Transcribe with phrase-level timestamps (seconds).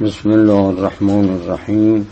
[0.00, 2.08] بسم الله الرحمن الرحیم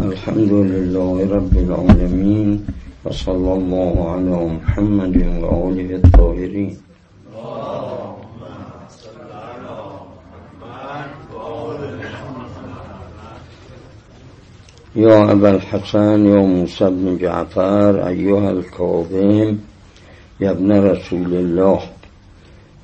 [0.00, 2.66] الحمد لله رب العالمين
[3.04, 6.76] وصلى الله على محمد وآله الطاهرين.
[14.96, 19.56] يا أبا الحسن يا موسى بن جعفر أيها الكاظم
[20.40, 21.80] يا ابن رسول الله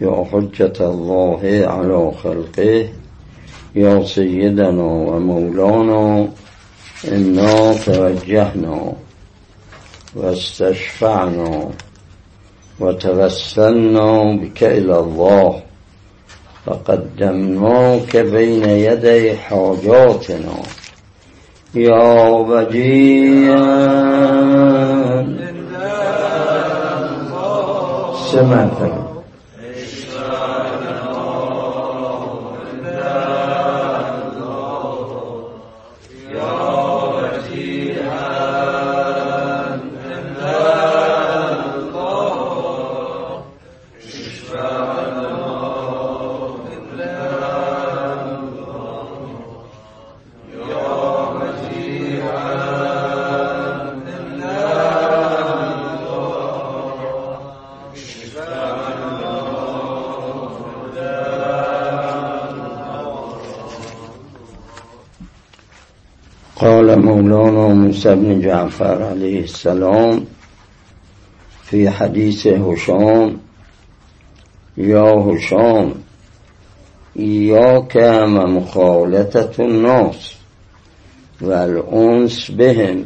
[0.00, 1.40] يا حجة الله
[1.72, 2.88] على خلقه
[3.74, 6.28] يا سيدنا ومولانا
[7.08, 8.92] إنا توجهنا
[10.16, 11.70] واستشفعنا
[12.80, 15.62] وتوسلنا بك إلى الله.
[16.66, 20.56] فقدمناك بين يدي حاجاتنا.
[21.74, 23.58] يا وجيا
[28.32, 28.97] سمعتك.
[67.28, 70.24] مولانا موسى بن جعفر عليه السلام
[71.62, 73.38] في حديث هشام
[74.76, 75.94] يا هشام
[77.16, 80.34] إياك ومخالطة الناس
[81.40, 83.04] والأنس بهم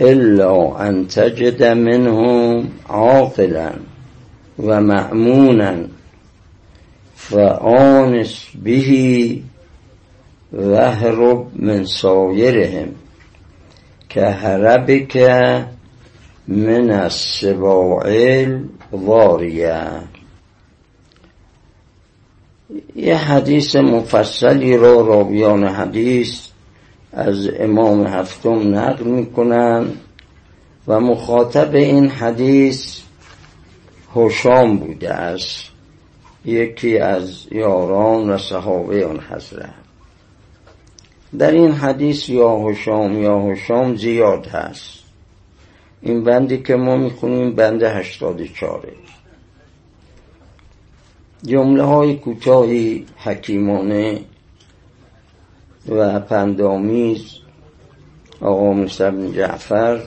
[0.00, 3.72] إلا أن تجد منهم عاقلا
[4.58, 5.88] ومأمونا
[7.16, 8.90] فآنس به
[10.52, 12.88] وهرب من سایرهم
[14.08, 15.16] که هربک
[16.48, 18.46] من السباع
[18.92, 19.86] واریه.
[22.96, 26.48] یه حدیث مفصلی رو راویان حدیث
[27.12, 29.86] از امام هفتم نقل می‌کنن
[30.88, 33.00] و مخاطب این حدیث
[34.16, 35.64] هشام بوده است
[36.44, 39.85] یکی از یاران و صحابه آن حضرت.
[41.38, 44.98] در این حدیث یا هشام یا هشام زیاد هست.
[46.02, 48.92] این بندی که ما می‌خونیم بند هشتاد چاره
[51.42, 54.20] جمله های کوتاهی حکیمانه
[55.88, 57.24] و پندامیز
[58.40, 60.00] آقا موسی جعفر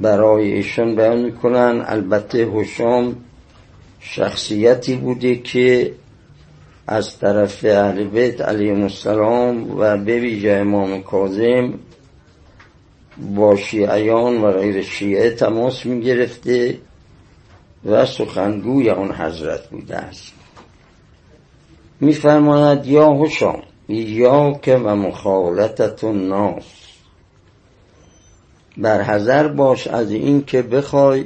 [0.00, 1.84] برای ایشان بیان می‌کنن.
[1.86, 3.16] البته هشام
[4.00, 5.94] شخصیتی بوده که
[6.86, 11.74] از طرف اهل بیت علیهم السلام و به ویژه امام کاظم
[13.36, 16.78] با شیعیان و غیر شیعه تماس می گرفته
[17.84, 20.32] و سخنگوی آن حضرت بوده است.
[22.00, 26.64] میفرماید یا هشام یا که و مخالطت الناس.
[28.76, 31.24] بر حذر باش از این که بخوای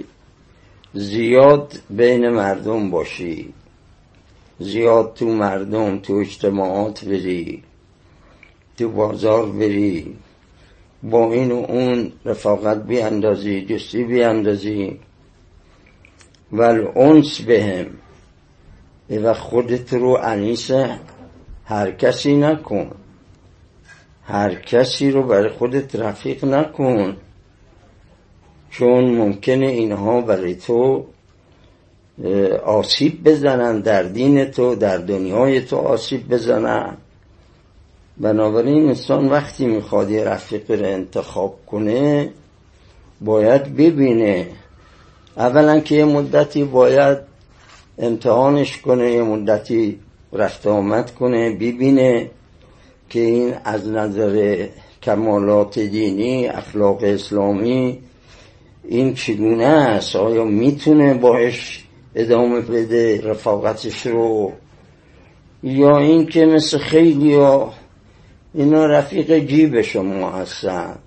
[0.95, 3.55] زیاد بین مردم باشی.
[4.59, 7.63] زیاد تو مردم تو اجتماعات بری
[8.77, 10.17] تو بازار بری
[11.03, 15.01] با این و اون رفاقت بیاندازی دوستی بیاندازی.
[16.53, 17.87] و الانس بهم.
[19.11, 20.71] و خودت رو انیس
[21.65, 22.91] هر کسی نکن.
[24.25, 27.17] هر کسی رو برای خودت رفیق نکن.
[28.71, 31.07] چون ممکنه اینها برای تو
[32.65, 36.97] آسیب بزنن در دین تو در دنیای تو آسیب بزنن.
[38.19, 42.31] بنابراین انسان وقتی می‌خواد یه رفیق رو انتخاب کنه
[43.21, 44.47] باید ببینه.
[45.37, 47.19] اولا که یه مدتی باید
[47.99, 49.99] امتحانش کنه یه مدتی
[50.33, 52.31] رفت آمد کنه ببینه
[53.11, 54.67] که این از نظر
[55.03, 57.99] کمالات دینی اخلاق اسلامی
[58.89, 61.86] این چگونه است؟ آیا می‌تونه باش
[62.17, 64.53] ادامه بده رفاقتش رو.
[65.63, 67.73] یا این که مثل خیلی ها
[68.55, 70.99] اینا رفیق جیب شما هستن.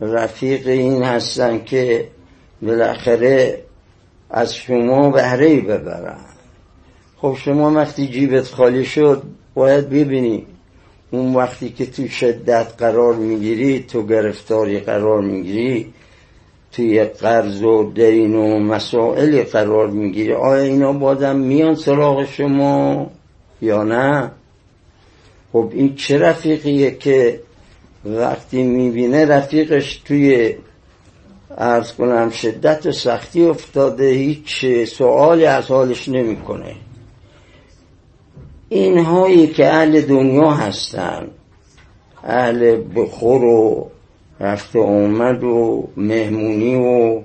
[0.00, 2.08] رفیق این هستن که
[2.62, 3.62] بالاخره
[4.30, 6.24] از شما بهره ببرن.
[7.16, 9.22] خب شما وقتی جیبت خالی شد
[9.54, 10.46] باید ببینی
[11.10, 15.92] اون وقتی که تو شدت قرار می‌گیری تو گرفتاری قرار می‌گیری
[16.72, 23.10] توی قرض و دین و مسائلی قرار می‌گیری آیا اینا بازم میان سراغ شما
[23.62, 24.30] یا نه؟
[25.52, 27.40] خب این چه رفیقیه که
[28.04, 30.54] وقتی می‌بینه رفیقش توی
[31.58, 36.74] ارز کنم شدت و سختی افتاده هیچ سوالی از حالش نمی‌کنه.
[38.68, 41.28] اینهایی که اهل دنیا هستن
[42.24, 43.90] اهل بخور و
[44.40, 47.22] رفت اومد و مهمونی و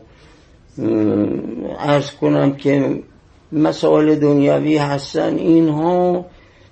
[1.80, 3.00] ارز کنم که
[3.52, 6.26] مسائل دنیاوی هستن اینها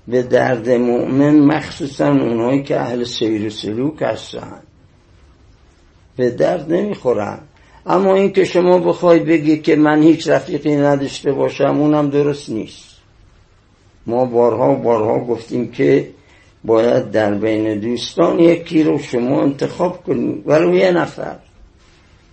[0.08, 4.62] به درد مؤمن مخصوصا اونهایی که اهل سیر و سلوک هستن.
[6.18, 7.40] به درد نمی‌خورن.
[7.86, 12.96] اما این که شما بخوای بگی که من هیچ رفیقی نداشته باشم اونم درست نیست.
[14.08, 16.10] ما بارها بارها گفتیم که
[16.64, 20.44] باید در بین دوستان یکی رو شما انتخاب کنی.
[20.46, 21.36] ولو یه نفر.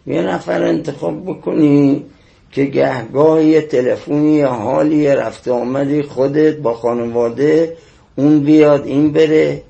[0.06, 2.04] یه نفر انتخاب بکنی
[2.52, 7.76] که گهگاه یه تلفنی حالی رفته آمدی خودت با خانواده
[8.16, 9.62] اون بیاد این بره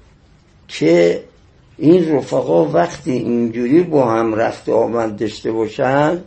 [0.69, 1.23] که
[1.79, 6.21] این رفقا وقتی اینجوری با هم رفت آمد داشته باشن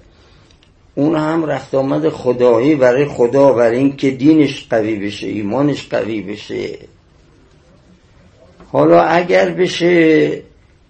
[0.95, 6.77] اون هم رفت آمد خدایی برای خدا برای اینکه دینش قوی بشه ایمانش قوی بشه.
[8.71, 10.29] حالا اگر بشه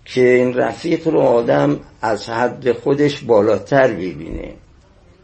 [0.06, 4.54] که این رفیق رو آدم از حد خودش بالاتر ببینه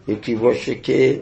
[0.07, 1.21] یکی باشه که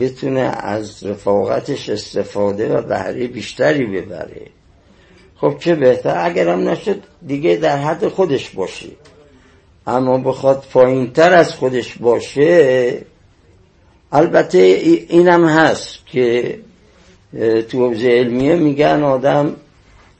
[0.00, 4.46] بتونه از رفاقتش استفاده و بهره بیشتری ببره.
[5.36, 8.88] خب چه بهتر؟ اگرم نشد دیگه در حد خودش باشه.
[9.86, 13.02] اما بخواد پایین تر از خودش باشه
[14.12, 14.58] البته
[15.08, 16.58] اینم هست که
[17.68, 19.56] تو حوزه علمیه میگن آدم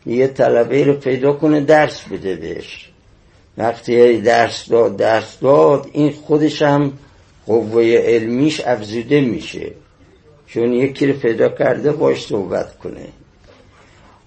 [0.09, 2.89] یه طلبه رو پیدا کنه درس بده بهش.
[3.59, 6.93] وقتی درس داد درس داد این خودش هم
[7.47, 9.71] قوه علمیش افزوده میشه.
[10.47, 13.07] چون یکی رو پیدا کرده باش صحبت کنه.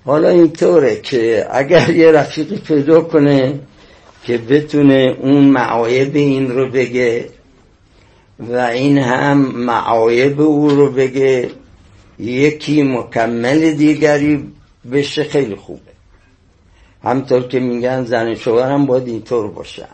[0.05, 3.59] حالا اینطوره که اگر یه رفیقی پیدا کنه
[4.23, 7.29] که بتونه اون معایب این رو بگه
[8.39, 11.49] و این هم معایب او رو بگه
[12.19, 14.51] یکی مکمل دیگری
[14.91, 15.91] بشه خیلی خوبه.
[17.03, 19.87] همطور که میگن زن شوهر هم باید اینطور باشن.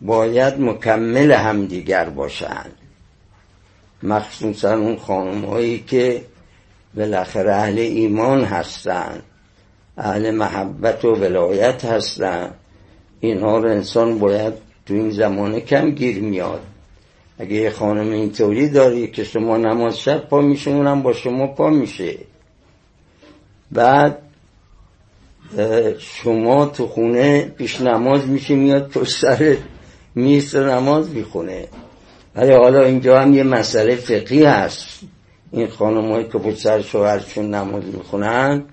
[0.00, 2.66] باید مکمل همدیگر باشن.
[4.02, 6.24] مخصوصا اون خانم هایی که
[6.94, 9.22] بالاخره اهل ایمان هستن
[9.98, 12.54] اهل محبت و ولایت هستن.
[13.20, 14.52] اینها رو انسان باید
[14.86, 16.62] تو این زمانه کم گیر میاد.
[17.38, 21.70] اگه یه خانم اینطوری داری که شما نماز شب پا میشه اونم با شما پا
[21.70, 22.18] میشه.
[23.72, 24.18] بعد
[25.98, 29.56] شما تو خونه پیش نماز میشه میاد پشت سر
[30.14, 31.68] میست نماز می‌خونه.
[32.34, 35.00] ولی حالا اینجا هم یه مسئله فقی هست.
[35.52, 38.64] این خانم های که پشت سر شوهرشون نماز می‌خونن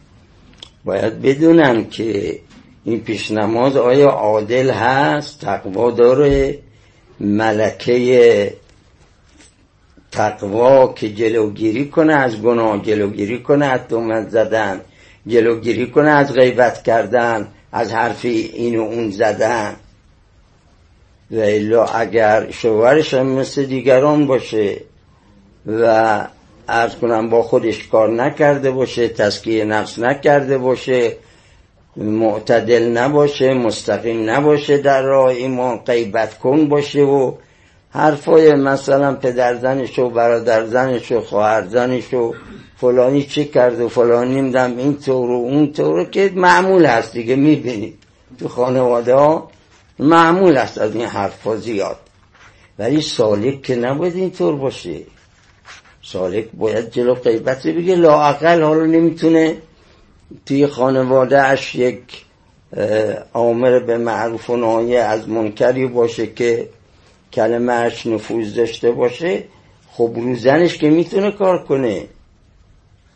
[0.85, 2.39] باید بدونن که
[2.85, 6.59] این پیش نماز آیا عادل هست تقوا داره
[7.19, 8.53] ملکه
[10.11, 13.81] تقوا که جلوگیری کنه از گناه جلوگیری کنه از
[14.29, 14.81] زدن.
[15.29, 19.75] جلوگیری کنه از غیبت کردن از حرفی این و اون زدن.
[21.31, 24.77] و الا اگر شوهرش هم مثل دیگران باشه
[25.67, 26.27] و
[26.67, 31.15] ارز کنم با خودش کار نکرده باشه تسکیه نفس نکرده باشه
[31.97, 37.33] معتدل نباشه مستقیم نباشه در راه ایمان غیبت کن باشه و
[37.89, 42.33] حرفای مثلا پدر زنش و برادر زنش و خواهر زنش و
[42.81, 47.35] فلانی چی کرد و فلانی میدم این طور و اون طور که معمول هست دیگه
[47.35, 47.97] می‌بینید.
[48.39, 49.51] تو خانواده ها
[49.99, 51.97] معمول هست از این حرفا زیاد.
[52.79, 54.99] ولی سالک که نباید اینطور باشه.
[56.01, 59.57] سالک باید جلو غیبت بگه لاعقل حالا نمی‌تونه
[60.45, 62.01] توی خانواده اش یک
[63.33, 66.69] آمر به معروف و نایه از منکری باشه که
[67.33, 69.43] کلمه اش نفوذ داشته باشه
[69.91, 72.05] خب رو زنش که می‌تونه کار کنه.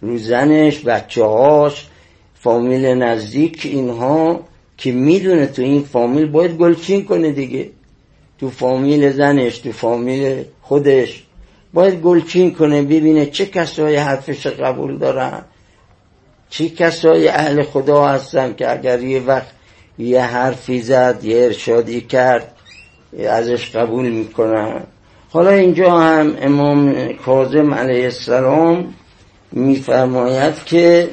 [0.03, 1.88] رو زنش بچه هاش
[2.33, 4.39] فامیل نزدیک اینها
[4.77, 7.69] که می‌دونه تو این فامیل باید گلچین کنه دیگه.
[8.39, 11.24] تو فامیل زنش تو فامیل خودش
[11.74, 15.41] باید گلچین کنه ببینه چه کسایی حرفش قبول دارن.
[16.50, 19.51] چه کسای اهل خدا هستن که اگر یه وقت
[20.00, 22.55] یه حرفی زد یه ارشادی کرد
[23.27, 24.83] ازش قبول می‌کنن.
[25.29, 28.93] حالا اینجا هم امام کاظم علیه السلام
[29.53, 31.10] میفرماید که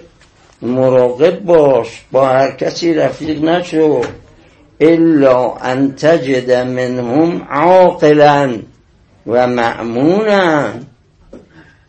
[0.63, 4.01] مراقب باش با هر کسی رفیق نشو.
[4.81, 8.59] الا ان تجد منهم عاقلا
[9.27, 10.69] و معمونا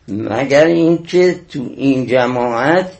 [0.08, 2.92] مگر اینکه تو این جماعت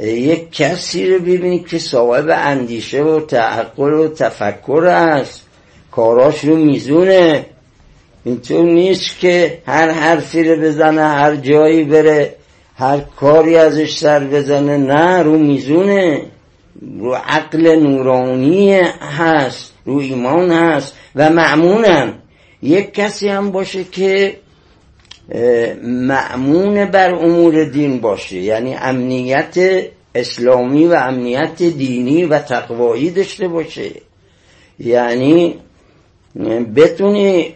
[0.00, 5.42] یک کسی رو ببینید که صاحب اندیشه و تعقل و تفکر است
[5.90, 7.46] کاراش رو میزونه.
[8.24, 12.34] اینطور نیست که هر حرفی رو بزنه هر جایی بره.
[12.76, 16.22] هر کاری ازش سر بزنه نه رو میزونه
[16.98, 22.14] رو عقل نورانی هست رو ایمان هست و معمونم
[22.62, 24.36] یک کسی هم باشه که
[25.82, 33.90] معمون بر امور دین باشه یعنی امنیت اسلامی و امنیت دینی و تقوایی داشته باشه.
[34.78, 35.54] یعنی
[36.76, 37.54] بتونی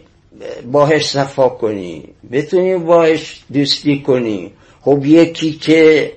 [0.72, 4.52] باهش صفا کنی بتونی باهش دوستی کنی.
[4.86, 6.12] خب یکی که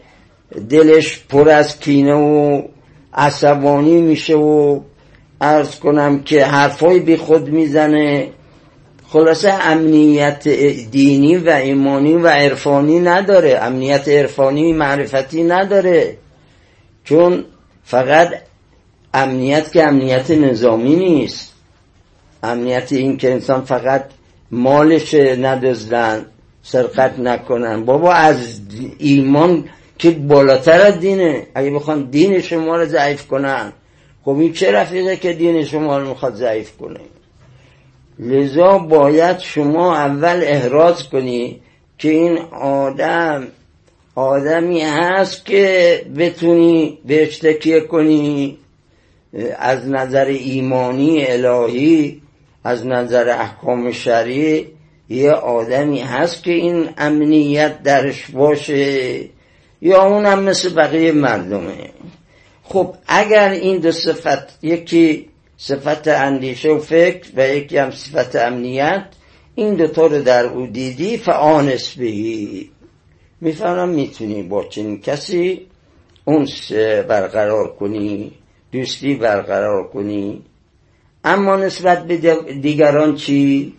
[0.70, 2.62] دلش پر از کینه و
[3.14, 4.80] عصبانی میشه و
[5.42, 8.30] ارز کنم که حرفای بی خود می‌زنه
[9.08, 10.48] خلاصه امنیت
[10.92, 16.18] دینی و ایمانی و عرفانی نداره امنیت عرفانی معرفتی نداره
[17.04, 17.46] چون
[17.84, 18.34] فقط
[19.14, 21.54] امنیت که امنیت نظامی نیست
[22.44, 24.06] امنیت این که انسان فقط
[24.52, 26.26] مالش ندزدن.
[26.64, 27.86] سرقت نکنن.
[27.86, 28.62] بابا از
[28.98, 29.66] ایمان
[29.98, 31.48] که بالاتر از دینه.
[31.56, 33.74] اگه بخوان دین شما رو ضعیف کنن.
[34.26, 37.00] خب این چه رفیقه که دین شما رو می‌خواد ضعیف کنه؟
[38.20, 41.62] لذا باید شما اول احراز کنی
[41.98, 43.48] که این آدم
[44.16, 48.58] آدمی هست که بتونی بهش تکیه کنی.
[49.58, 52.22] از نظر ایمانی الهی
[52.64, 54.68] از نظر احکام شرعی
[55.10, 59.20] یه آدمی هست که این امنیت درش باشه
[59.82, 61.90] یا اونم مثل بقیه مردمه.
[62.64, 69.06] خب اگر این دو صفت یکی صفت اندیشه و فکر و یکی هم صفت امنیت
[69.56, 72.70] این دوتا رو در او دیدی فعانس بهی
[73.42, 75.68] می‌فهمم می‌تونی با چنین کسی
[76.26, 76.72] اونس
[77.08, 78.32] برقرار کنی
[78.72, 80.42] دوستی برقرار کنی.
[81.24, 82.18] اما نسبت به
[82.62, 83.74] دیگران چی؟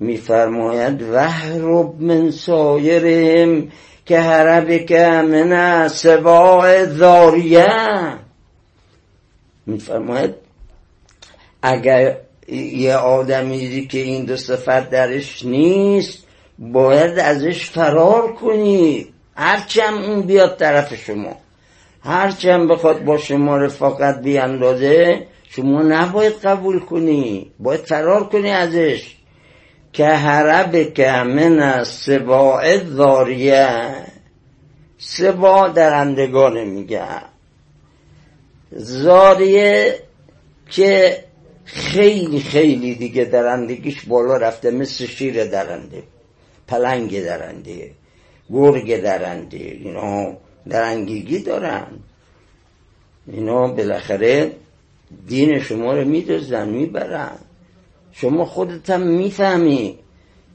[0.00, 3.68] میفرماید وهرب من سایرهم
[4.06, 7.66] که هربک من سباع ذاریه.
[9.66, 10.34] میفرماید
[11.62, 12.16] اگر
[12.48, 16.26] یه آدمی که این دو صفت درش نیست
[16.58, 19.06] باید ازش فرار کنی.
[19.34, 21.36] هرچم اون بیاد طرف شما.
[22.00, 27.50] هرچم بخواد با شما رفاقت بیاندازه شما نباید قبول کنی.
[27.58, 29.15] باید فرار کنی ازش.
[29.96, 33.94] که هرب که من از سباع ذاریه
[34.98, 37.08] سبا درندگانه میگه.
[38.72, 39.98] زاریه
[40.70, 41.24] که
[41.64, 46.02] خیلی خیلی دیگه درندگیش بالا رفته مثل شیر درنده
[46.68, 47.90] پلنگ درنده
[48.50, 50.36] گرگ درنده اینا
[50.68, 51.86] درنگیگی دارن.
[53.26, 54.52] اینا بالاخره
[55.26, 57.38] دین شما رو میدوزن می‌برن.
[58.20, 59.98] شما خودت هم می‌فهمی.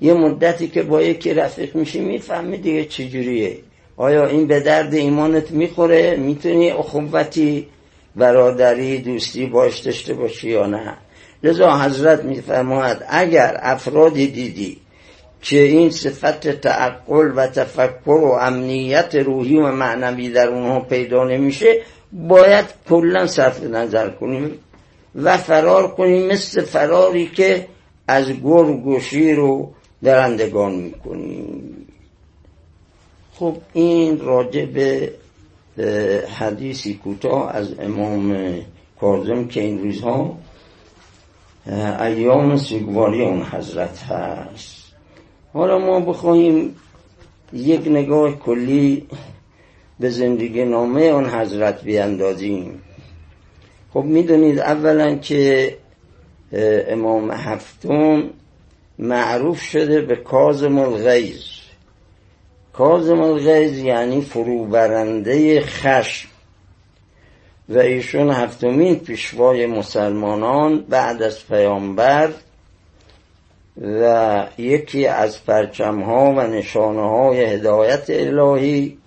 [0.01, 3.57] یه مدتی که با یکی رفیق میشی می‌فهمی دیگه چجوریه.
[3.97, 7.67] آیا این به درد ایمانت می‌خوره؟ می‌تونی اخوتی
[8.15, 10.97] برادری دوستی باش داشته باشی یا نه؟
[11.43, 14.77] لذا حضرت میفرماید اگر افرادی دیدی
[15.41, 21.81] که این صفت تعقل و تفکر و امنیت روحی و معنوی در اونها پیدا نمیشه
[22.13, 24.59] باید کلا صرف نظر کنیم
[25.15, 27.67] و فرار کنیم مثل فراری که
[28.07, 31.87] از گرگ و شیر و درندگان می‌کنیم.
[33.33, 35.13] خب این راجع به
[36.39, 38.55] حدیثی کوتاه از امام
[38.99, 40.37] کاظم که این روزها
[41.99, 44.81] ایام سوگواری اون حضرت هست.
[45.53, 46.75] حالا ما بخواهیم
[47.53, 49.07] یک نگاه کلی
[49.99, 52.81] به زندگی نامه اون حضرت بیاندازیم.
[53.93, 55.77] خب می‌دونید اولا که
[56.87, 58.29] امام هفتم
[58.99, 61.43] معروف شده به کازم الغیز
[62.73, 66.29] کازم الغیز یعنی فروبرنده خشم.
[67.69, 72.29] و ایشون هفتمین پیشوای مسلمانان بعد از پیامبر
[73.81, 78.97] و یکی از پرچمها و نشانه های هدایت الهی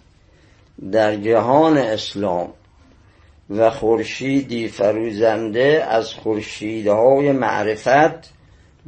[0.93, 2.49] در جهان اسلام.
[3.50, 8.34] و خورشیدی فروزنده از خورشیدهای معرفت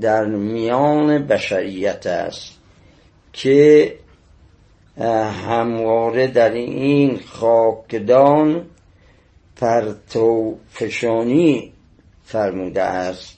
[0.00, 2.52] در میان بشریت است
[3.32, 3.94] که
[5.46, 8.66] همواره در این خاکدان
[9.56, 11.72] پرتو فشانی
[12.24, 13.36] فرموده است.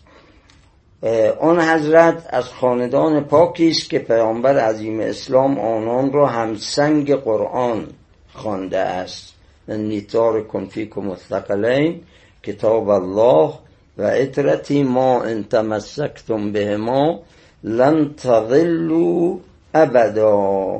[1.41, 7.87] آن حضرت از خاندان پاکی است که پیامبر عظیم اسلام آنان را همسنگ قرآن
[8.35, 9.38] خوانده است.
[9.77, 12.01] نیتار کنفیک و مستقلین
[12.43, 13.53] کتاب الله
[13.99, 17.21] و اطرتی ما ان تمسکتم به ما
[17.65, 19.39] لن تضلوا
[19.75, 20.79] ابدا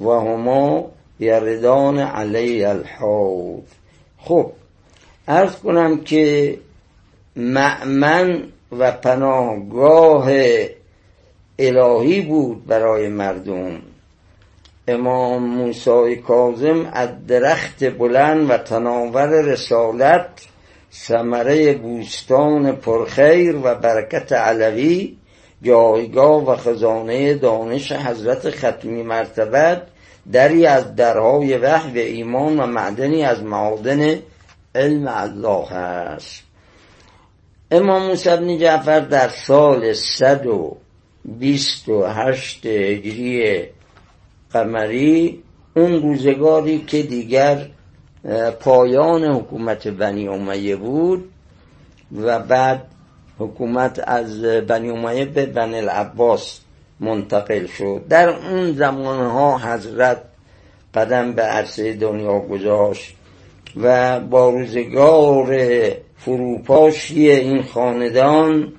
[0.00, 0.90] و هما
[1.20, 3.62] یردان علی الحوض.
[4.18, 4.52] خب
[5.28, 6.58] ارز کنم که
[7.36, 8.42] معمن
[8.78, 10.30] و پناهگاه
[11.58, 13.82] الهی بود برای مردم.
[14.88, 20.28] امام موسی کاظم از درخت بلند و تناور رسالت
[20.92, 25.16] ثمره بوستان پرخیر و برکت علوی
[25.62, 29.82] جایگاه و خزانه دانش حضرت ختمی مرتبت
[30.32, 34.18] دری از درهای وحی و ایمان و معدنی از معادن
[34.74, 36.42] علم الله است.
[37.70, 40.76] امام موسی بن جعفر در سال صد و
[41.24, 43.66] بیست و هشت هجری
[44.52, 45.42] قمری
[45.76, 47.66] اون روزگاری که دیگر
[48.60, 51.30] پایان حکومت بنی امیه بود
[52.16, 52.82] و بعد
[53.38, 56.60] حکومت از بنی امیه به بنی العباس
[57.00, 58.02] منتقل شد.
[58.08, 60.22] در اون زمانها حضرت
[60.94, 63.14] قدم به عرصه دنیا گذاشت
[63.76, 65.58] و با روزگار
[66.16, 68.72] فروپاشی این خاندان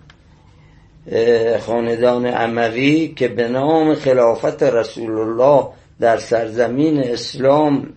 [1.59, 5.67] خاندان عموی که به نام خلافت رسول الله
[5.99, 7.93] در سرزمین اسلام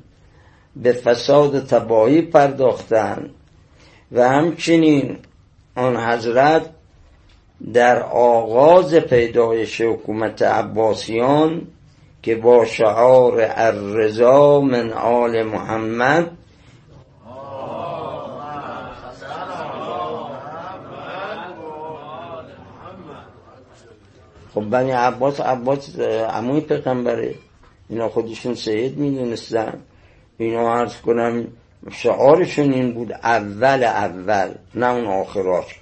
[0.76, 3.30] به فساد تباهی پرداختند
[4.12, 5.18] و همچنین
[5.76, 6.62] آن حضرت
[7.74, 11.66] در آغاز پیدایش حکومت عباسیان
[12.22, 16.30] که با شعار الرضا من آل محمد
[24.54, 27.34] خب بنی عباس عباس عموی پیغمبره.
[27.88, 29.78] اینا خودشون سید می‌دونستن.
[30.38, 31.46] اینا عرض کنم
[31.90, 35.78] شعارشون این بود اول اول نه اون آخراش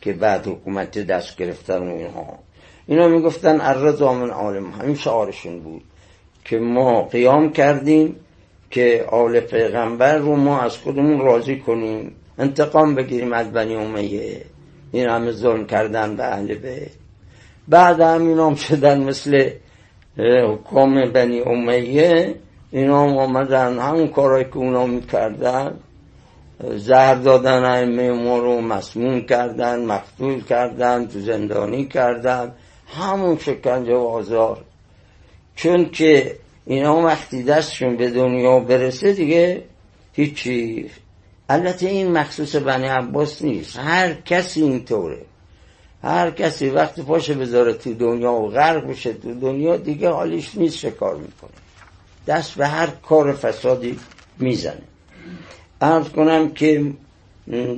[0.00, 2.38] که بعد حکومت دست گرفتن و اینها.
[2.86, 5.82] اینا می‌گفتن الرضا من عالم همین شعارشون بود
[6.44, 8.16] که ما قیام کردیم
[8.70, 12.16] که آل پیغمبر رو ما از خودمون راضی کنیم.
[12.38, 14.44] انتقام بگیریم از بنی امیه.
[14.92, 17.01] این همه ظلم کردن به اهل بیت.
[17.72, 19.50] بعد هم اینا شدن مثل
[20.18, 22.34] حکام بنی امیه
[22.70, 25.80] اینا هم آمدن همون کارهایی که اونا می‌کردن
[26.76, 32.52] زهر دادن ائمه ما رو مسموم کردن مقتول کردن تو زندانی کردن
[32.86, 34.64] همون شکنجه و آزار.
[35.56, 39.62] چون که اینا وقتی دستشون به دنیا برسه دیگه
[40.12, 40.90] هیچی.
[41.48, 43.78] البته این مخصوص بنی عباس نیست.
[43.78, 45.31] هر کسی اینطوره.
[46.02, 50.78] هر کسی وقتی پاشه بذاره تو دنیا و غرق بشه تو دنیا دیگه حالیش نیست
[50.78, 51.50] شکار می‌کنه.
[52.26, 53.98] دست به هر کار فسادی
[54.38, 54.82] می‌زنه.
[55.80, 56.92] ارز کنم که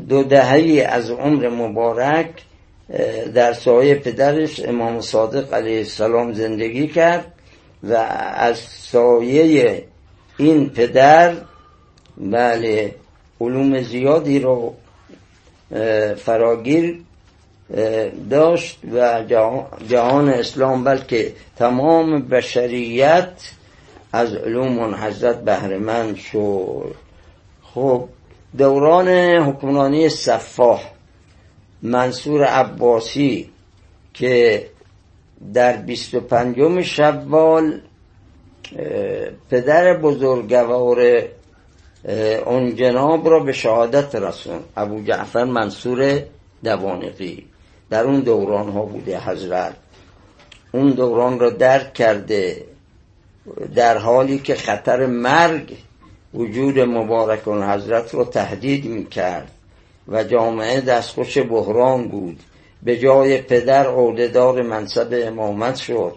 [0.08, 2.30] دو دههی از عمر مبارک
[3.34, 7.32] در سایه پدرش امام صادق علیه السلام زندگی کرد
[7.82, 7.94] و
[8.34, 9.84] از سایه
[10.38, 11.34] این پدر
[12.16, 12.94] بله
[13.40, 14.74] علوم زیادی رو
[16.16, 17.02] فراگیر
[18.31, 19.24] داشت و
[19.88, 23.33] جهان اسلام بلکه تمام بشریت
[24.12, 26.94] از علوم حضرت بهرمند شد.
[27.62, 28.09] خب
[28.59, 30.83] دوران حکمرانی صفاح
[31.83, 33.50] منصور عباسی
[34.14, 34.66] که
[35.55, 37.81] در بیست و پنجم شوال
[39.50, 41.22] پدر بزرگوار
[42.46, 46.22] اون جناب را به شهادت رسون ابو جعفر منصور
[46.64, 47.46] دوانقی.
[47.94, 49.74] در اون دوران ها بوده حضرت.
[50.72, 52.64] اون دوران را درک کرده
[53.74, 55.76] در حالی که خطر مرگ
[56.35, 59.50] وجود مبارک اون حضرت رو تهدید می کرد
[60.09, 62.40] و جامعه دستخوش بحران بود.
[62.83, 66.14] به جای پدر عهدهدار منصب امامت شد.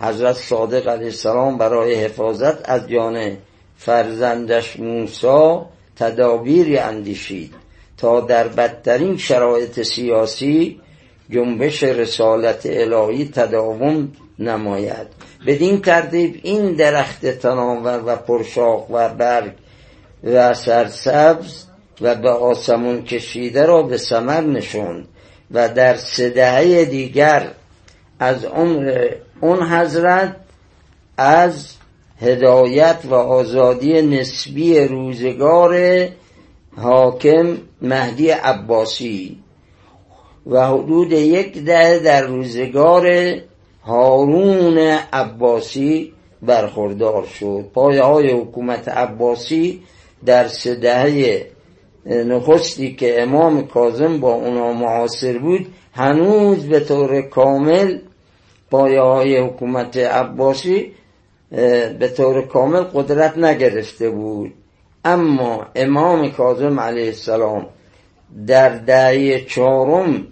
[0.00, 3.36] حضرت صادق علیه السلام برای حفاظت از جان
[3.76, 5.66] فرزندش موسا
[5.96, 7.54] تدابیری اندیشید
[7.96, 10.80] تا در بدترین شرایط سیاسی
[11.30, 15.06] جنبش رسالت الهی تداوم نماید.
[15.46, 19.52] بدین ترتیب این درخت تناور و پرشاق و برگ
[20.24, 21.64] و سرسبز
[22.00, 25.08] و به آسمون کشیده را به سمر نشوند
[25.50, 27.50] و در سدهه دیگر
[28.18, 29.08] از عمر
[29.40, 30.36] اون حضرت
[31.16, 31.74] از
[32.20, 36.08] هدایت و آزادی نسبی روزگار
[36.76, 39.38] حاکم مهدی عباسی
[40.50, 43.06] و حدود یک ده در روزگار
[43.84, 44.78] هارون
[45.12, 47.64] عباسی برخوردار شد.
[47.74, 49.82] پایه های حکومت عباسی
[50.26, 51.46] در سدهه
[52.06, 57.98] نخستی که امام کاظم با اونا معاصر بود هنوز به طور کامل
[58.70, 60.92] پایه های حکومت عباسی
[61.98, 64.52] به طور کامل قدرت نگرفته بود.
[65.04, 67.66] اما امام کاظم علیه السلام
[68.46, 70.26] در دهه چهارم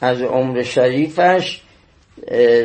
[0.00, 1.62] از عمر شریفش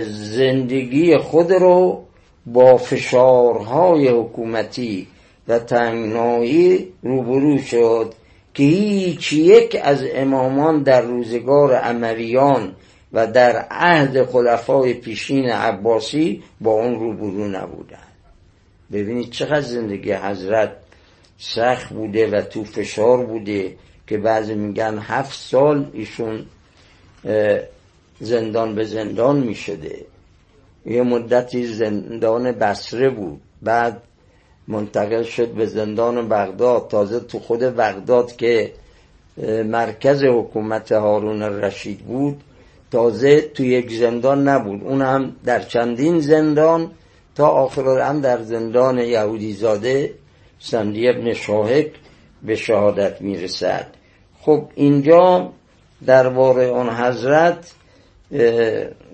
[0.07, 2.03] زندگی خود رو
[2.45, 5.07] با فشارهای حکومتی
[5.47, 8.13] و تنگنایی روبرو شد
[8.53, 12.75] که هیچ یک از امامان در روزگار امویان
[13.13, 17.97] و در عهد خلفای پیشین عباسی با اون روبرو نبودن.
[18.91, 20.71] ببینید چقدر زندگی حضرت
[21.37, 23.75] سخت بوده و تو فشار بوده
[24.07, 26.45] که بعضی میگن هفت سال ایشون
[28.19, 30.05] زندان به زندان می‌شده
[30.85, 33.41] یه مدتی زندان بسره بود.
[33.61, 34.01] بعد
[34.67, 36.87] منتقل شد به زندان بغداد.
[36.87, 38.71] تازه تو خود بغداد که
[39.65, 42.41] مرکز حکومت هارون رشید بود.
[42.91, 44.83] تازه تو یک زندان نبود.
[44.83, 46.91] اون هم در چندین زندان
[47.35, 50.13] تا آخر هم در زندان یهودی زاده
[50.59, 51.91] سندی ابن شاهک
[52.43, 53.87] به شهادت می‌رسد.
[54.41, 55.51] خب اینجا
[56.05, 57.71] درباره آن حضرت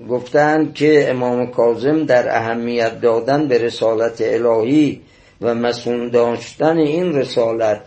[0.10, 5.02] گفتند که امام کاظم در اهمیت دادن به رسالت الهی
[5.42, 7.82] و مسئول داشتن این رسالت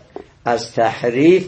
[0.45, 1.47] از تحریف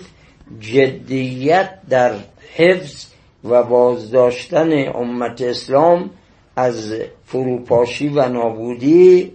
[0.60, 2.12] جدیت در
[2.56, 3.06] حفظ
[3.44, 6.10] و بازداشتن امت اسلام
[6.56, 6.94] از
[7.26, 9.32] فروپاشی و نابودی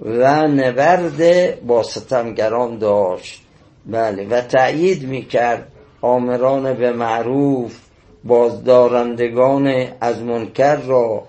[0.00, 3.42] و نبرد با ستمگران داشت.
[3.86, 7.78] بله و تأیید می‌کرد آمران به معروف
[8.24, 11.22] بازدارندگان از منکر را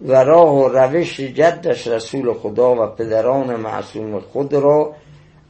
[0.00, 4.92] و راه و روش جدش رسول خدا و پدران معصوم خود را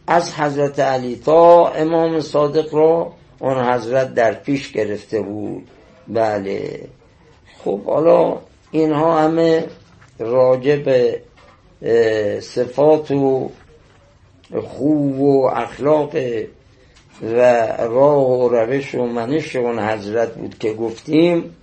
[0.06, 5.68] از حضرت علی تا امام صادق را آن حضرت در پیش گرفته بود.
[6.08, 6.80] بله.
[7.64, 8.36] خب حالا
[8.70, 9.66] اینها همه
[10.18, 11.20] راجع به
[12.40, 13.50] صفات و
[14.62, 16.10] خوب و اخلاق
[17.22, 17.40] و
[17.78, 21.56] راه و روش و منش اون حضرت بود که گفتیم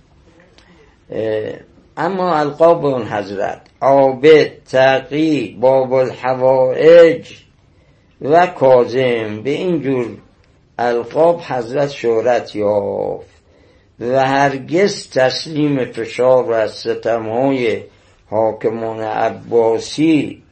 [1.96, 7.32] اما القاب اون حضرت عابد تقی باب الحوائج
[8.20, 10.06] و کازم به اینجور
[10.78, 13.38] القاب حضرت شهرت یافت
[14.00, 17.82] و هرگز تسلیم فشار و ستمهای
[18.30, 20.42] حاکمان عباسی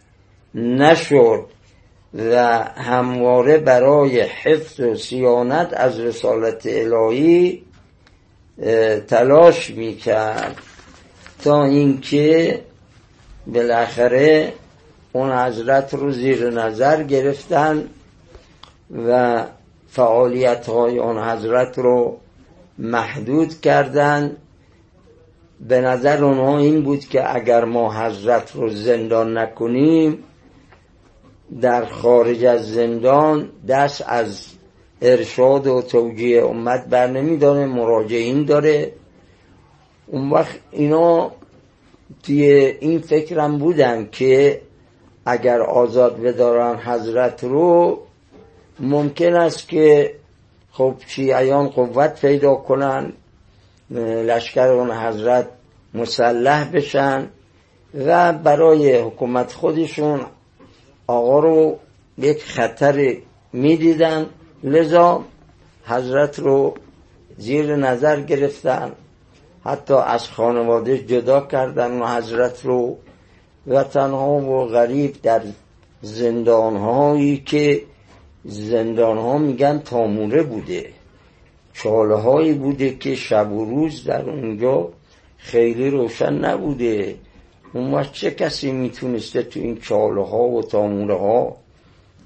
[0.55, 1.45] نشد.
[2.17, 7.63] و همواره برای حفظ و سیانت از رسالت الهی
[9.09, 10.57] تلاش می‌کرد
[11.45, 12.61] تا اینکه
[13.47, 14.53] بالاخره
[15.13, 17.89] اون حضرت رو زیر نظر گرفتن
[19.09, 19.45] و
[19.89, 22.19] فعالیت های اون حضرت رو
[22.79, 24.37] محدود کردن.
[25.69, 30.19] به نظر اونها این بود که اگر ما حضرت رو زندان نکنیم
[31.61, 34.47] در خارج از زندان دست از
[35.03, 38.93] ارشاد و توجیه امت بر نمیداره مراجعین داره.
[40.07, 41.31] اون وقت اینا
[42.23, 42.45] توی
[42.81, 44.61] این فکرم بودن که
[45.27, 47.99] اگر آزاد بدارن حضرت رو
[48.81, 50.15] ممکن است که
[50.73, 53.13] خب شیعیان قوت پیدا کنن
[53.91, 55.49] لشکر اون حضرت
[55.95, 57.29] مسلح بشن
[57.95, 60.21] و برای حکومت خودشون
[61.07, 61.79] آقا رو
[62.19, 63.17] یک خطر
[63.53, 64.27] می‌دیدن
[64.65, 65.25] لذا
[65.85, 66.75] حضرت رو
[67.39, 68.93] زیر نظر گرفتن.
[69.65, 72.97] حتی از خانواده جدا کردن و حضرت رو
[73.67, 75.43] و تنها و غریب در
[76.03, 77.83] زندان هایی که
[78.45, 80.91] زندان ها میگن تاموره بوده.
[81.73, 84.89] چاله هایی بوده که شب و روز در اونجا
[85.37, 87.15] خیلی روشن نبوده.
[87.77, 91.57] اون وقت چه کسی می‌تونسته تو این چاله ها و تاموره ها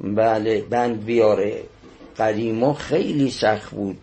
[0.00, 1.62] بله بند بیاره.
[2.18, 3.96] قدیما خیلی سخت بود.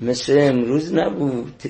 [0.00, 1.62] مثل امروز نبود.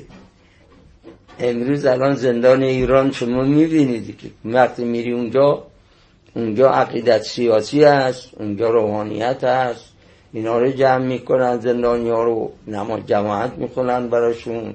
[1.40, 5.62] امروز الان زندان ایران شما می‌بینید که وقتی میری اونجا
[6.36, 9.84] اونجا عقیدت سیاسی هست اونجا روحانیت هست.
[10.32, 14.74] اینا رو جمع می‌کنن زندانی ها رو نماز جماعت می‌کنن براشون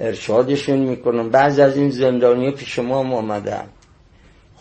[0.00, 1.28] ارشادشون می‌کنن.
[1.28, 3.68] بعض از این زندانی پیش ما هم آمدن.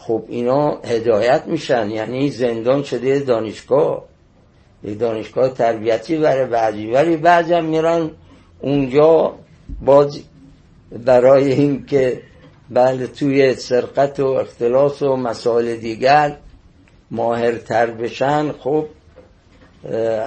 [0.07, 1.89] خب اینا هدایت میشن.
[1.89, 4.03] یعنی زندان شده دانشگاه.
[4.83, 6.87] یک دانشگاه تربیتی برای بعضی.
[6.87, 8.11] ولی بعضی هم میرن
[8.59, 9.35] اونجا
[9.85, 10.19] باز
[11.05, 12.21] برای اینکه
[12.69, 16.37] بله توی سرقت و اختلاس و مسائل دیگر
[17.11, 18.85] ماهرتر بشن خب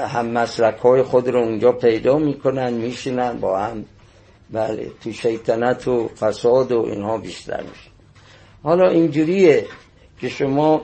[0.09, 3.85] هم مسلک های خود رو اونجا پیدا می‌کنن میشینن با هم.
[4.51, 7.94] بله تو شیطنت و فساد و اینها بیشتر میشه.
[8.65, 9.67] حالا اینجوریه
[10.21, 10.83] که شما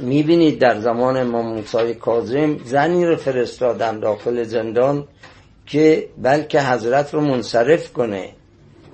[0.00, 5.08] می‌بینید در زمان امام موسی کاظم زنی رو فرستادن داخل زندان
[5.66, 8.30] که بلکه حضرت رو منصرف کنه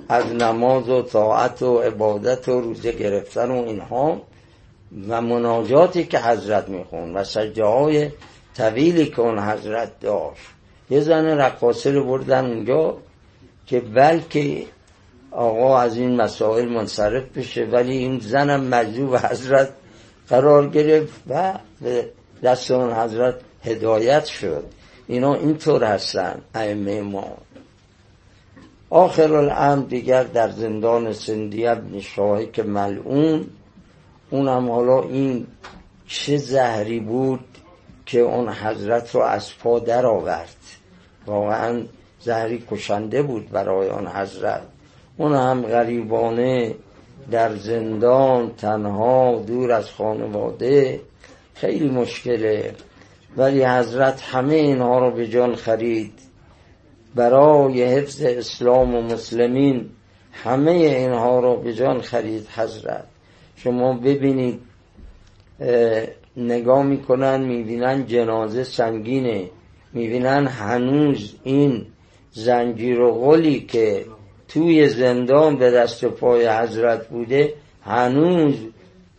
[0.09, 4.23] از نماز و طاعت و عبادت و روزه گرفتن و اینها
[5.09, 8.11] و مناجاتی که حضرت میخون و سجده های
[8.57, 10.43] طویلی که اون حضرت داشت.
[10.91, 12.97] یه زن رقاصه رو بردن اونجا
[13.67, 14.65] که بلکه
[15.31, 19.69] آقا از این مسائل منصرف بشه ولی این زنم مجذوب حضرت
[20.29, 22.11] قرار گرفت و به
[22.43, 24.65] دست اون حضرت هدایت شد.
[25.07, 27.37] اینا اینطور هستن ائمه ما.
[28.91, 32.01] آخر الامر دیگر در زندان سندی ابن
[32.53, 33.47] که ملعون
[34.31, 35.47] اونم حالا این
[36.07, 37.45] چه زهری بود
[38.07, 40.57] که اون حضرت رو از پا در آورد
[41.27, 41.83] واقعا
[42.21, 44.63] زهری کشنده بود برای آن حضرت.
[45.21, 46.75] اون هم غریبانه
[47.31, 51.01] در زندان تنها دور از خانواده
[51.55, 52.75] خیلی مشکله.
[53.37, 56.13] ولی حضرت همه اینها رو به جان خرید.
[57.15, 59.91] برای حفظ اسلام و مسلمین
[60.33, 63.05] همه اینها رو به جان خرید حضرت.
[63.57, 64.61] شما ببینید
[66.37, 69.51] نگاه می‌کنن می‌بینن جنازه سنگینه.
[69.93, 71.87] می‌بینن هنوز این
[72.33, 74.05] زنجیر و غلی که
[74.53, 78.55] توی زندان به دست پای حضرت بوده هنوز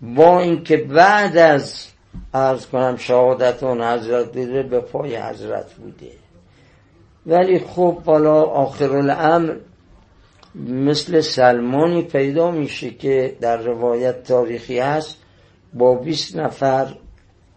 [0.02, 1.88] با اینکه بعد از
[2.34, 6.12] ارز کنم شهادت اون حضرت بوده به پای حضرت بوده.
[7.26, 9.56] ولی خب حالا آخر الامر
[10.56, 15.18] مثل سلمانی پیدا میشه که در روایت تاریخی هست
[15.74, 16.88] با 20 نفر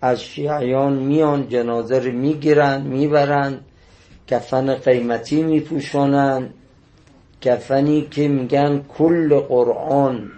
[0.03, 3.61] از شیعیان میان جنازه رو می‌گیرن می‌برن
[4.27, 6.51] کفن قیمتی میپوشانن.
[7.45, 10.31] کفنی که میگن کل قرآن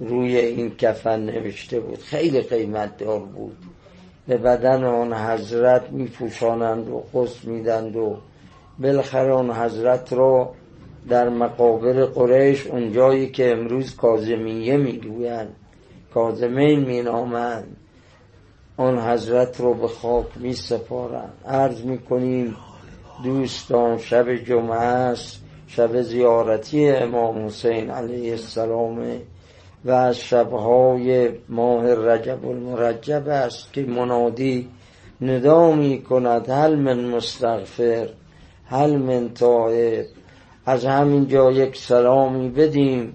[0.00, 1.98] روی این کفن نوشته بود.
[1.98, 3.56] خیلی قیمت دار بود.
[4.28, 8.16] به بدن آن حضرت میپوشانند و قص میدند و
[8.78, 10.54] بالاخره آن حضرت را
[11.08, 15.56] در مقابر قریش اونجایی که امروز کازمیه می‌گویند
[16.14, 17.76] کازمین مینامند
[18.76, 21.98] آن حضرت رو به خاک می سپارن عرض می
[23.24, 25.45] دوستان شب جمعه است.
[25.76, 29.06] شب زیارتی امام حسین علیه السلام
[29.84, 34.68] و از شبهای ماه رجب المرجب است که منادی
[35.20, 38.08] ندا می کند هل من مستغفر
[38.66, 40.06] هل من تائب
[40.66, 43.14] از همین جا یک سلامی بدیم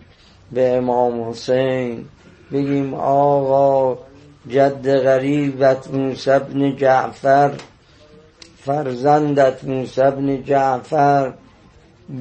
[0.52, 2.06] به امام حسین.
[2.52, 3.98] بگیم آقا
[4.48, 7.52] جد غریبت موسی بن جعفر
[8.58, 11.34] فرزندت موسی بن جعفر.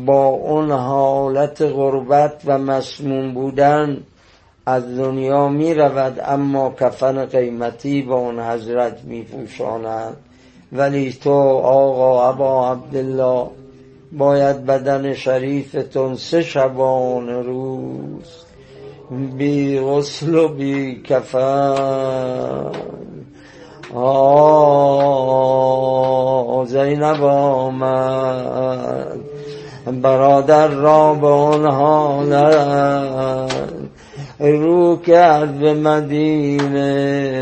[0.06, 4.02] با اون حالت غربت و مسموم بودن
[4.66, 10.16] از دنیا می رود اما کفن قیمتی با اون حضرت می پوشاند
[10.72, 13.46] ولی تو آقا ابا عبدالله
[14.12, 18.44] باید بدن شریفتون سه شبان روز.
[19.36, 22.72] بی غسل و بی کفن.
[23.94, 25.00] آه
[26.66, 29.20] زینب آمد.
[30.02, 33.52] برادر را به اون حالت
[34.38, 37.40] رو کرد به مدینه.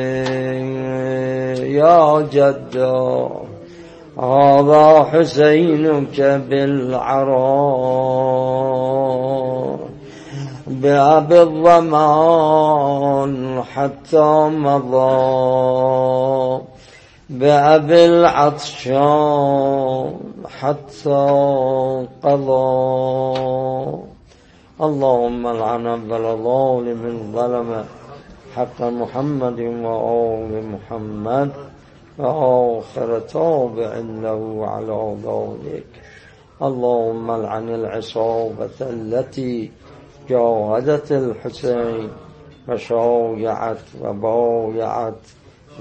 [1.68, 3.30] یا جدا.
[4.18, 7.28] هذا حسینک بالعراء
[10.66, 12.52] بأب الضمان
[13.74, 15.08] حتى مضى
[17.30, 18.98] بأب العطشان
[20.48, 21.26] حتى
[22.22, 22.68] قضى
[24.80, 27.84] اللهم لعن الظالم ظلم
[28.56, 31.50] حق محمد وآل محمد.
[32.18, 35.86] وآخر تابع له على ذلك
[36.62, 39.70] اللهم لعن العصابة التي
[40.28, 42.10] جاهدت الحسين
[42.68, 45.22] وشايعت وبايعت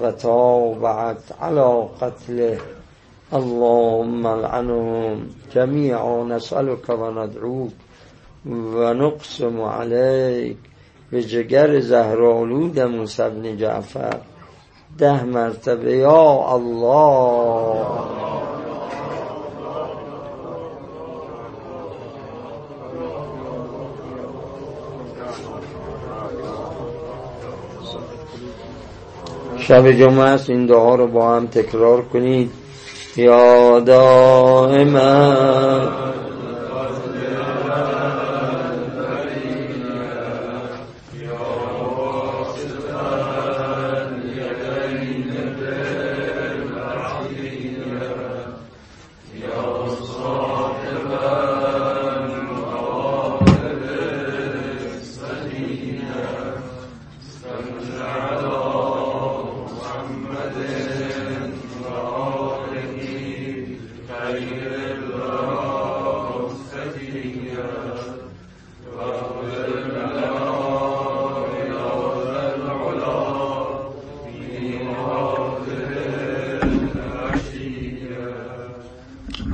[0.02, 2.58] وتابعت على قتله.
[3.34, 7.72] اللهم لعنهم جميعا نسألك وندعوك
[8.46, 10.58] ونقسم عليك
[11.12, 14.20] بجگر زهرالود موسى بن جعفر.
[14.98, 17.88] ده مرتبه یا الله.
[29.58, 32.67] شب جمعه است این دعا رو با هم تکرار کنید.
[33.18, 35.12] یا دائما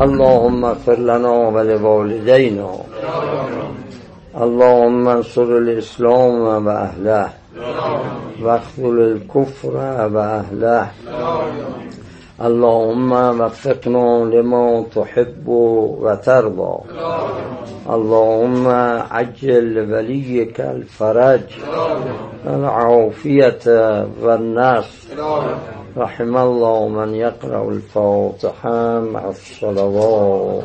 [0.04, 2.72] اللهم اغفر لنا ولوالدينا.
[4.42, 7.30] اللهم انصر الإسلام وأهله.
[8.42, 9.76] واخذل الكفر
[10.14, 10.88] وأهله.
[12.42, 13.12] اللهم
[13.42, 15.48] وفقنا لما تحب
[16.04, 16.76] وترضى.
[17.90, 18.68] اللهم
[19.12, 21.46] عجل وليك الفرج.
[22.48, 23.66] العافية
[24.22, 25.08] والنصر
[25.98, 30.64] رحم الله من يقرأ الفاتحة مع الصلوات.